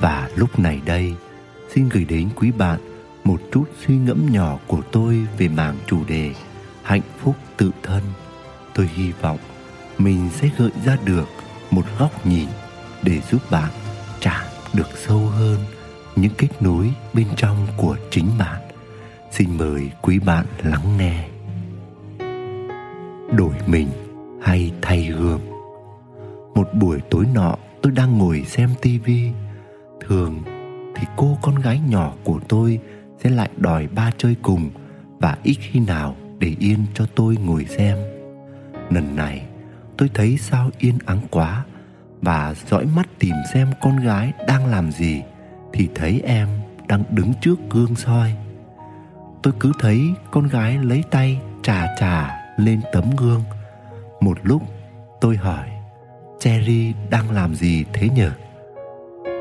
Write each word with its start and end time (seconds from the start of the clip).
Và 0.00 0.30
lúc 0.36 0.58
này 0.58 0.80
đây, 0.86 1.14
xin 1.74 1.88
gửi 1.88 2.04
đến 2.04 2.28
quý 2.36 2.52
bạn 2.52 2.80
một 3.24 3.40
chút 3.52 3.64
suy 3.86 3.96
ngẫm 3.96 4.26
nhỏ 4.30 4.58
của 4.66 4.82
tôi 4.92 5.26
về 5.38 5.48
mảng 5.48 5.76
chủ 5.86 6.04
đề 6.08 6.34
hạnh 6.82 7.02
phúc 7.18 7.36
tự 7.56 7.70
thân. 7.82 8.02
Tôi 8.74 8.88
hy 8.94 9.12
vọng 9.12 9.38
mình 9.98 10.28
sẽ 10.32 10.50
gợi 10.58 10.70
ra 10.84 10.96
được 11.04 11.28
một 11.70 11.84
góc 11.98 12.26
nhìn 12.26 12.48
để 13.02 13.20
giúp 13.30 13.50
bạn 13.50 13.70
chạm 14.20 14.44
được 14.72 14.88
sâu 15.06 15.18
hơn 15.18 15.58
những 16.16 16.32
kết 16.38 16.48
nối 16.60 16.90
bên 17.12 17.26
trong 17.36 17.66
của 17.76 17.96
chính 18.10 18.26
bạn. 18.38 18.60
Xin 19.30 19.58
mời 19.58 19.90
quý 20.02 20.18
bạn 20.18 20.46
lắng 20.62 20.96
nghe. 20.98 21.28
Đổi 23.36 23.54
mình 23.66 23.88
hay 24.42 24.72
thay 24.82 25.06
gương? 25.06 25.40
Một 26.54 26.68
buổi 26.74 27.00
tối 27.10 27.24
nọ 27.34 27.56
tôi 27.82 27.92
đang 27.92 28.18
ngồi 28.18 28.44
xem 28.48 28.70
tivi 28.82 29.30
thường, 30.00 30.42
thì 30.94 31.06
cô 31.16 31.38
con 31.42 31.54
gái 31.54 31.80
nhỏ 31.88 32.14
của 32.24 32.40
tôi 32.48 32.80
sẽ 33.24 33.30
lại 33.30 33.50
đòi 33.56 33.86
ba 33.86 34.10
chơi 34.18 34.36
cùng 34.42 34.70
và 35.18 35.36
ít 35.42 35.56
khi 35.60 35.80
nào 35.80 36.16
để 36.38 36.54
yên 36.58 36.78
cho 36.94 37.06
tôi 37.14 37.36
ngồi 37.36 37.64
xem. 37.64 37.98
Lần 38.90 39.16
này, 39.16 39.42
tôi 39.96 40.10
thấy 40.14 40.36
sao 40.36 40.70
yên 40.78 40.98
ắng 41.06 41.20
quá 41.30 41.64
và 42.22 42.54
dõi 42.70 42.86
mắt 42.96 43.08
tìm 43.18 43.34
xem 43.54 43.70
con 43.80 43.96
gái 43.96 44.32
đang 44.46 44.66
làm 44.66 44.92
gì 44.92 45.22
thì 45.72 45.88
thấy 45.94 46.20
em 46.24 46.48
đang 46.88 47.02
đứng 47.10 47.32
trước 47.40 47.56
gương 47.70 47.94
soi. 47.94 48.34
Tôi 49.42 49.54
cứ 49.60 49.72
thấy 49.80 50.14
con 50.30 50.48
gái 50.48 50.78
lấy 50.82 51.04
tay 51.10 51.40
trà 51.62 51.86
trà 51.98 52.40
lên 52.56 52.80
tấm 52.92 53.10
gương. 53.16 53.42
Một 54.20 54.38
lúc, 54.42 54.62
tôi 55.20 55.36
hỏi, 55.36 55.68
cherry 56.40 56.94
đang 57.10 57.30
làm 57.30 57.54
gì 57.54 57.84
thế 57.92 58.08
nhở? 58.08 58.30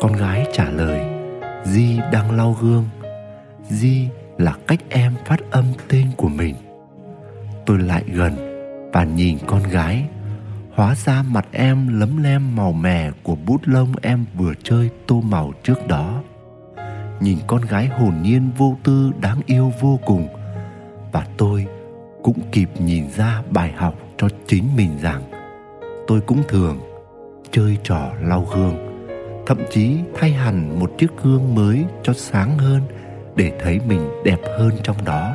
Con 0.00 0.12
gái 0.12 0.46
trả 0.52 0.70
lời, 0.70 1.00
di 1.64 1.98
đang 2.12 2.36
lau 2.36 2.56
gương. 2.60 2.84
Di 3.68 4.08
là 4.38 4.54
cách 4.66 4.80
em 4.88 5.14
phát 5.24 5.40
âm 5.50 5.64
tên 5.88 6.06
của 6.16 6.28
mình. 6.28 6.54
Tôi 7.66 7.78
lại 7.78 8.04
gần 8.06 8.36
và 8.92 9.04
nhìn 9.04 9.38
con 9.46 9.62
gái. 9.62 10.04
Hóa 10.74 10.94
ra 10.94 11.22
mặt 11.22 11.46
em 11.52 12.00
lấm 12.00 12.22
lem 12.22 12.56
màu 12.56 12.72
mè 12.72 13.10
của 13.22 13.36
bút 13.46 13.60
lông 13.64 13.92
em 14.02 14.24
vừa 14.36 14.52
chơi 14.62 14.90
tô 15.06 15.20
màu 15.20 15.52
trước 15.62 15.86
đó. 15.86 16.22
Nhìn 17.20 17.38
con 17.46 17.60
gái 17.60 17.86
hồn 17.86 18.14
nhiên 18.22 18.50
vô 18.56 18.76
tư 18.84 19.10
đáng 19.20 19.40
yêu 19.46 19.72
vô 19.80 19.98
cùng. 20.06 20.28
Và 21.12 21.26
tôi 21.36 21.66
cũng 22.22 22.38
kịp 22.52 22.68
nhìn 22.78 23.10
ra 23.16 23.42
bài 23.50 23.72
học 23.76 23.94
cho 24.16 24.28
chính 24.46 24.76
mình 24.76 24.98
rằng, 25.02 25.22
tôi 26.06 26.20
cũng 26.20 26.42
thường 26.48 26.80
chơi 27.50 27.78
trò 27.84 28.10
lau 28.20 28.46
gương 28.54 28.87
thậm 29.48 29.58
chí 29.70 29.96
thay 30.14 30.30
hẳn 30.30 30.78
một 30.78 30.92
chiếc 30.98 31.10
gương 31.22 31.54
mới 31.54 31.84
cho 32.02 32.12
sáng 32.12 32.58
hơn 32.58 32.82
để 33.36 33.52
thấy 33.60 33.80
mình 33.88 34.08
đẹp 34.24 34.38
hơn 34.58 34.70
trong 34.82 35.04
đó 35.04 35.34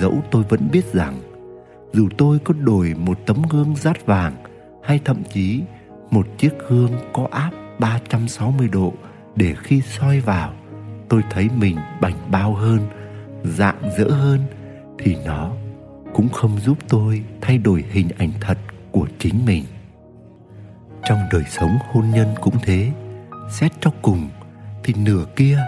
dẫu 0.00 0.22
tôi 0.30 0.42
vẫn 0.42 0.68
biết 0.72 0.92
rằng 0.92 1.20
dù 1.92 2.08
tôi 2.18 2.38
có 2.44 2.54
đổi 2.54 2.94
một 2.94 3.18
tấm 3.26 3.42
gương 3.50 3.76
rát 3.76 4.06
vàng 4.06 4.32
hay 4.82 5.00
thậm 5.04 5.22
chí 5.32 5.62
một 6.10 6.26
chiếc 6.38 6.52
gương 6.68 6.92
có 7.12 7.28
áp 7.30 7.50
360 7.78 8.68
độ 8.72 8.92
để 9.36 9.54
khi 9.62 9.80
soi 9.80 10.20
vào 10.20 10.52
tôi 11.08 11.22
thấy 11.30 11.48
mình 11.56 11.76
bảnh 12.00 12.16
bao 12.30 12.54
hơn, 12.54 12.78
dạng 13.44 13.90
dỡ 13.98 14.10
hơn 14.10 14.40
thì 14.98 15.16
nó 15.24 15.52
cũng 16.14 16.28
không 16.28 16.58
giúp 16.60 16.78
tôi 16.88 17.22
thay 17.40 17.58
đổi 17.58 17.84
hình 17.90 18.08
ảnh 18.18 18.30
thật 18.40 18.58
của 18.90 19.06
chính 19.18 19.44
mình. 19.46 19.64
Trong 21.04 21.18
đời 21.32 21.44
sống 21.48 21.78
hôn 21.92 22.10
nhân 22.10 22.28
cũng 22.40 22.54
thế, 22.62 22.90
xét 23.50 23.72
cho 23.80 23.90
cùng, 24.02 24.28
thì 24.84 24.94
nửa 24.94 25.24
kia 25.36 25.58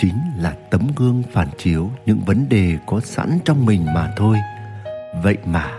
chính 0.00 0.18
là 0.36 0.56
tấm 0.70 0.86
gương 0.96 1.22
phản 1.32 1.48
chiếu 1.58 1.90
những 2.06 2.20
vấn 2.20 2.48
đề 2.48 2.78
có 2.86 3.00
sẵn 3.00 3.38
trong 3.44 3.66
mình 3.66 3.84
mà 3.94 4.12
thôi. 4.16 4.38
Vậy 5.22 5.36
mà, 5.44 5.72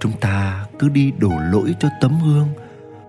chúng 0.00 0.12
ta 0.12 0.66
cứ 0.78 0.88
đi 0.88 1.12
đổ 1.18 1.32
lỗi 1.52 1.74
cho 1.80 1.88
tấm 2.00 2.18
gương, 2.24 2.48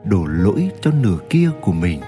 đổ 0.03 0.25
lỗi 0.25 0.71
cho 0.81 0.91
nửa 0.91 1.17
kia 1.29 1.49
của 1.61 1.71
mình. 1.71 2.01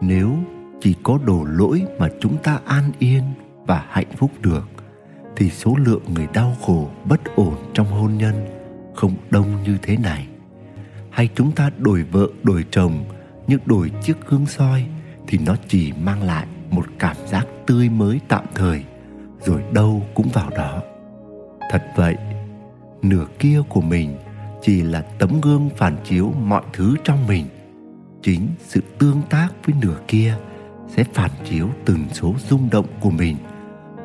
Nếu 0.00 0.36
chỉ 0.80 0.94
có 1.02 1.18
đổ 1.24 1.44
lỗi 1.44 1.82
mà 1.98 2.08
chúng 2.20 2.36
ta 2.36 2.58
an 2.64 2.92
yên 2.98 3.22
và 3.66 3.84
hạnh 3.88 4.16
phúc 4.16 4.30
được, 4.40 4.68
thì 5.36 5.50
số 5.50 5.76
lượng 5.76 6.02
người 6.14 6.26
đau 6.34 6.56
khổ 6.62 6.90
bất 7.04 7.20
ổn 7.36 7.54
trong 7.74 7.86
hôn 7.86 8.16
nhân 8.18 8.46
không 8.94 9.14
đông 9.30 9.62
như 9.62 9.78
thế 9.82 9.96
này. 9.96 10.26
Hay 11.10 11.28
chúng 11.34 11.52
ta 11.52 11.70
đổi 11.78 12.02
vợ, 12.02 12.26
đổi 12.42 12.64
chồng 12.70 13.04
nhưng 13.48 13.60
đổi 13.66 13.90
chiếc 14.02 14.16
gương 14.28 14.46
soi 14.46 14.86
thì 15.26 15.38
nó 15.46 15.56
chỉ 15.68 15.92
mang 15.92 16.22
lại 16.22 16.46
một 16.70 16.86
cảm 16.98 17.16
giác 17.26 17.46
tươi 17.66 17.88
mới 17.88 18.20
tạm 18.28 18.44
thời, 18.54 18.84
rồi 19.44 19.62
đâu 19.72 20.02
cũng 20.14 20.28
vào 20.32 20.50
đó. 20.50 20.82
Thật 21.70 21.82
vậy, 21.96 22.16
nửa 23.02 23.24
kia 23.38 23.60
của 23.68 23.80
mình 23.80 24.16
chỉ 24.62 24.82
là 24.82 25.00
tấm 25.00 25.40
gương 25.40 25.70
phản 25.76 25.96
chiếu 26.04 26.32
mọi 26.42 26.62
thứ 26.72 26.94
trong 27.04 27.26
mình. 27.26 27.46
Chính 28.22 28.48
sự 28.66 28.80
tương 28.98 29.22
tác 29.30 29.48
với 29.66 29.74
nửa 29.82 29.96
kia 30.08 30.34
sẽ 30.88 31.04
phản 31.14 31.30
chiếu 31.50 31.68
từng 31.84 32.04
số 32.12 32.34
rung 32.48 32.68
động 32.70 32.86
của 33.00 33.10
mình. 33.10 33.36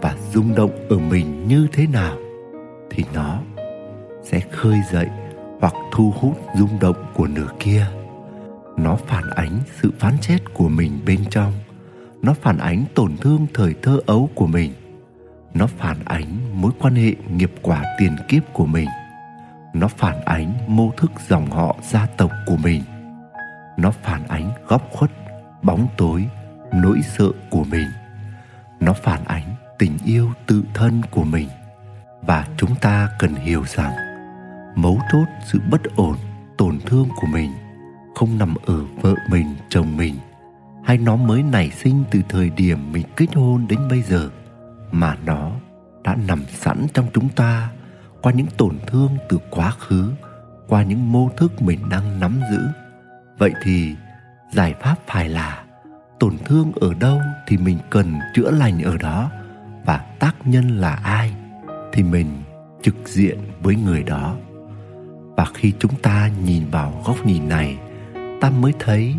Và 0.01 0.15
rung 0.33 0.55
động 0.55 0.71
ở 0.89 0.99
mình 0.99 1.47
như 1.47 1.67
thế 1.73 1.87
nào 1.87 2.17
thì 2.89 3.03
nó 3.13 3.41
sẽ 4.23 4.39
khơi 4.39 4.77
dậy 4.91 5.07
hoặc 5.59 5.73
thu 5.91 6.13
hút 6.19 6.37
rung 6.55 6.79
động 6.79 7.05
của 7.13 7.27
nửa 7.27 7.47
kia 7.59 7.85
nó 8.77 8.95
phản 8.95 9.29
ánh 9.29 9.59
sự 9.81 9.91
phán 9.99 10.17
xét 10.21 10.41
của 10.53 10.69
mình 10.69 10.99
bên 11.05 11.19
trong. 11.29 11.53
Nó 12.21 12.33
phản 12.33 12.57
ánh 12.57 12.85
tổn 12.95 13.17
thương 13.17 13.47
thời 13.53 13.75
thơ 13.81 13.99
ấu 14.05 14.29
của 14.35 14.47
mình. 14.47 14.73
Nó 15.53 15.67
phản 15.67 15.97
ánh 16.05 16.61
mối 16.61 16.71
quan 16.79 16.95
hệ 16.95 17.15
nghiệp 17.29 17.51
quả 17.61 17.83
tiền 17.99 18.15
kiếp 18.27 18.53
của 18.53 18.65
mình. 18.65 18.87
Nó 19.73 19.87
phản 19.87 20.21
ánh 20.25 20.53
mô 20.67 20.91
thức 20.97 21.11
dòng 21.27 21.51
họ 21.51 21.75
gia 21.89 22.05
tộc 22.05 22.31
của 22.47 22.57
mình. 22.63 22.81
Nó 23.77 23.91
phản 23.91 24.27
ánh 24.27 24.51
góc 24.67 24.89
khuất, 24.91 25.11
bóng 25.63 25.87
tối, 25.97 26.27
nỗi 26.73 27.01
sợ 27.17 27.27
của 27.49 27.63
mình. 27.63 27.87
Nó 28.79 28.93
phản 28.93 29.25
ánh 29.25 29.55
tình 29.79 29.97
yêu 30.05 30.31
tự 30.47 30.63
thân 30.73 31.01
của 31.11 31.23
mình. 31.23 31.47
Và 32.21 32.47
chúng 32.57 32.75
ta 32.75 33.09
cần 33.19 33.35
hiểu 33.35 33.63
rằng, 33.67 33.91
mấu 34.75 34.99
chốt 35.11 35.25
sự 35.45 35.59
bất 35.71 35.81
ổn, 35.95 36.15
tổn 36.57 36.79
thương 36.85 37.09
của 37.21 37.27
mình 37.27 37.51
không 38.15 38.37
nằm 38.37 38.55
ở 38.65 38.85
vợ 39.01 39.13
mình, 39.29 39.55
chồng 39.69 39.97
mình. 39.97 40.15
Hay 40.83 40.97
nó 40.97 41.15
mới 41.15 41.43
nảy 41.43 41.69
sinh 41.69 42.03
từ 42.11 42.21
thời 42.29 42.49
điểm 42.49 42.91
mình 42.91 43.05
kết 43.15 43.35
hôn 43.35 43.67
đến 43.69 43.79
bây 43.89 44.01
giờ, 44.01 44.29
mà 44.91 45.17
nó 45.25 45.51
đã 46.03 46.15
nằm 46.27 46.43
sẵn 46.49 46.87
trong 46.93 47.05
chúng 47.13 47.29
ta 47.29 47.69
qua 48.21 48.31
những 48.31 48.47
tổn 48.57 48.77
thương 48.87 49.17
từ 49.29 49.37
quá 49.49 49.71
khứ, 49.71 50.11
qua 50.67 50.83
những 50.83 51.11
mô 51.11 51.29
thức 51.37 51.61
mình 51.61 51.79
đang 51.89 52.19
nắm 52.19 52.39
giữ. 52.51 52.61
Vậy 53.37 53.53
thì 53.63 53.95
giải 54.51 54.73
pháp 54.81 54.95
phải 55.07 55.29
là 55.29 55.63
tổn 56.19 56.37
thương 56.45 56.71
ở 56.81 56.93
đâu 56.93 57.19
thì 57.47 57.57
mình 57.57 57.77
cần 57.89 58.19
chữa 58.35 58.51
lành 58.51 58.81
ở 58.81 58.97
đó, 58.97 59.31
và 59.85 59.97
tác 60.19 60.35
nhân 60.45 60.67
là 60.67 60.95
ai 60.95 61.33
thì 61.93 62.03
mình 62.03 62.27
trực 62.81 62.95
diện 63.05 63.37
với 63.61 63.75
người 63.75 64.03
đó. 64.03 64.35
Và 65.35 65.45
khi 65.53 65.73
chúng 65.79 65.95
ta 66.01 66.29
nhìn 66.45 66.69
vào 66.71 67.01
góc 67.05 67.25
nhìn 67.25 67.49
này 67.49 67.77
ta 68.41 68.49
mới 68.49 68.73
thấy, 68.79 69.15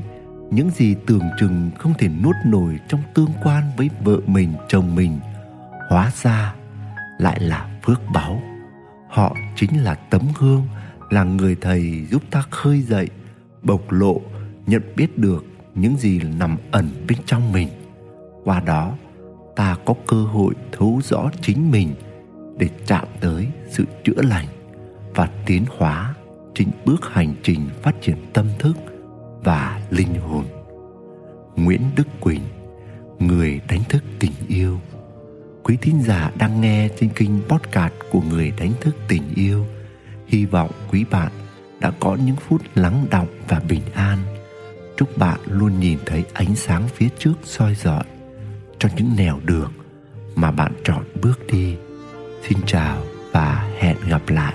những 0.50 0.70
gì 0.70 0.96
tưởng 1.06 1.28
chừng 1.40 1.70
không 1.78 1.94
thể 1.98 2.08
nuốt 2.08 2.34
nổi 2.46 2.78
trong 2.88 3.00
tương 3.14 3.30
quan 3.44 3.62
với 3.76 3.90
vợ 4.04 4.16
mình, 4.26 4.52
chồng 4.69 4.94
mình, 4.94 5.19
hóa 5.88 6.10
ra 6.22 6.54
lại 7.19 7.40
là 7.40 7.80
phước 7.82 8.00
báo. 8.14 8.42
Họ 9.08 9.36
chính 9.56 9.82
là 9.82 9.94
tấm 9.94 10.22
gương, 10.38 10.62
là 11.10 11.24
người 11.24 11.56
thầy 11.60 12.06
giúp 12.10 12.22
ta 12.30 12.42
khơi 12.50 12.80
dậy, 12.80 13.08
bộc 13.62 13.92
lộ, 13.92 14.20
nhận 14.66 14.82
biết 14.96 15.19
được 15.19 15.44
những 15.74 15.96
gì 15.96 16.20
nằm 16.38 16.56
ẩn 16.70 16.88
bên 17.08 17.19
trong 17.26 17.52
mình. 17.52 17.69
Qua 18.44 18.60
đó, 18.60 18.92
ta 19.56 19.76
có 19.84 19.94
cơ 20.06 20.24
hội 20.24 20.54
thấu 20.72 21.00
rõ 21.04 21.30
chính 21.40 21.70
mình 21.70 21.94
để 22.58 22.69
chạm 22.86 23.04
tới 23.20 23.48
sự 23.69 23.84
chữa 24.04 24.22
lành 24.22 24.46
và 25.14 25.28
tiến 25.46 25.64
hóa 25.78 26.14
trên 26.54 26.69
bước 26.84 27.00
hành 27.12 27.34
trình 27.42 27.69
phát 27.82 27.94
triển 28.02 28.16
tâm 28.32 28.46
thức 28.58 28.92
và 29.44 29.81
linh 29.91 30.15
hồn. 30.15 30.44
Nguyễn 31.56 31.81
Đức 31.97 32.06
Quỳnh, 32.21 32.43
người 33.19 33.61
đánh 33.69 33.85
thức 33.89 34.05
tình 34.19 34.33
yêu. 34.49 34.81
Quý 35.62 35.77
thính 35.77 36.03
giả 36.03 36.33
đang 36.39 36.61
nghe 36.61 36.89
trên 37.00 37.11
kênh 37.11 37.43
podcast 37.49 37.93
của 38.11 38.21
người 38.21 38.53
đánh 38.59 38.73
thức 38.81 38.97
tình 39.09 39.23
yêu. 39.35 39.67
Hy 40.27 40.44
vọng 40.44 40.71
quý 40.91 41.05
bạn 41.11 41.33
đã 41.81 41.93
có 42.00 42.17
những 42.25 42.37
phút 42.37 42.62
lắng 42.75 43.06
đọng 43.11 43.29
và 43.49 43.61
bình 43.69 43.83
an. 43.94 44.19
Chúc 44.97 45.19
bạn 45.19 45.41
luôn 45.47 45.81
nhìn 45.81 45.99
thấy 46.06 46.25
ánh 46.33 46.56
sáng 46.56 46.89
phía 46.89 47.09
trước 47.19 47.35
soi 47.44 47.75
rọi 47.75 48.05
cho 48.79 48.89
những 48.97 49.17
nẻo 49.17 49.41
đường 49.44 49.73
mà 50.35 50.50
bạn 50.50 50.73
chọn 50.85 51.05
bước 51.23 51.47
đi. 51.53 51.77
Xin 52.49 52.59
chào 52.67 53.03
và 53.33 53.71
hẹn 53.79 53.97
gặp 54.09 54.23
lại. 54.29 54.55